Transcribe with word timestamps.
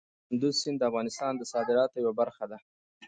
کندز 0.27 0.55
سیند 0.61 0.77
د 0.79 0.83
افغانستان 0.89 1.33
د 1.37 1.43
صادراتو 1.53 1.95
یوه 2.03 2.13
برخه 2.21 2.45
ده. 2.51 2.57